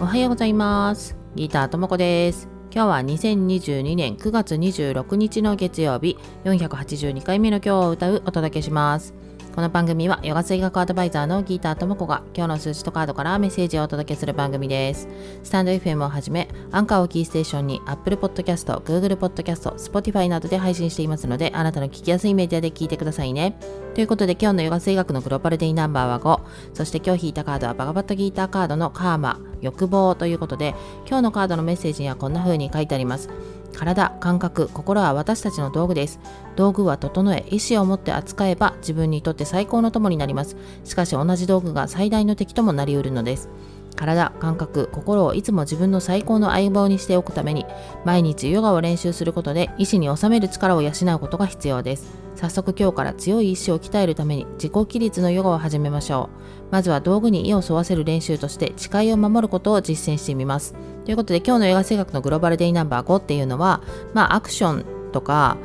[0.00, 1.16] おはようございます。
[1.34, 2.48] ギターともこです。
[2.72, 6.16] 今日は2022年9月26日の月曜日。
[6.44, 9.12] 482回目の今日を歌うお届けします。
[9.56, 15.08] この番組はヨガ水学アドバイザーのギーターともこが今日の数字とカードからメッセージをお届けする番組です。
[15.42, 23.58] スタンド FM をはじめ、アンカーをキーステーションに Apple Podcast、Google Podcast、Spotify などで配信していますので、あなたの聞きやすいメディアで聞いてくださいね。
[23.96, 30.74] ということで今日のヨガ水学のグローバルデイナンバーは5、そして今日引いたカードはバガバットギーターカードのカーマ、欲望ということで、
[31.06, 33.28] 今日のカードのメッセージにはこんな風に書いてあります。
[33.72, 36.20] 体、感覚、心は私たちの道具です。
[36.56, 40.56] 道具は整え、意思を持って扱えば自分にとって最高の友になります。
[40.84, 43.48] しかし同じ道具が最大の敵ともなりうるのです。
[43.98, 47.66] 体、感覚、心をいつも自分の最高の相棒にしておくために、
[48.04, 52.16] 毎日ヨガを練習することで意志に収める力を養うことが必要です。
[52.36, 56.30] 早速今日から強い意志を鍛えるために自己規律のヨガを始めましょ
[56.70, 56.72] う。
[56.72, 60.74] まずは道具に意を沿わせる練習として誓いを守ることを実践してみます。
[61.04, 63.82] ということで今日のヨガ生学のグローバルデイナンバー5っていうのは、
[64.14, 65.56] まあアクションとか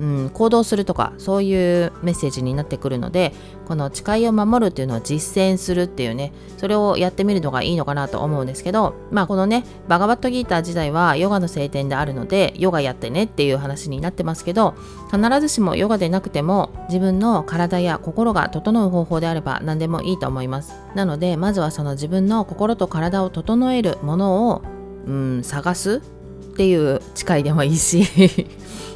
[0.00, 3.34] うん、行動するとかそういうメッセージになってくるので
[3.68, 14.74] この誓いを守るっていうのは実践するっていうねそれをやってみるのがいいのかなと思うんですけどまあこのねバガバットギーター自体はヨガの聖典であるのでヨガやってねっていう話になってますけど
[15.12, 20.74] 必ずしもヨガでなくても自分の体や心が整う方法であれば何でもいいと思います。
[20.94, 24.62] なのでまずはその自分の心と体を整えるものを、
[25.06, 26.02] うん、探す
[26.52, 28.06] っていう誓いでもいいし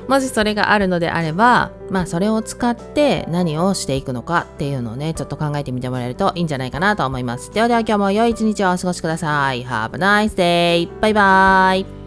[0.09, 7.53] もしそれがあるのであればまあそれを使って何をしていくのかっていうのをねちょっと考えてみてもらえるといいんじゃないかなと思います。
[7.53, 9.65] ではでは今日も良い一日をお過ごしください。
[9.65, 11.01] Have a nice day!
[11.01, 12.04] バイバイ。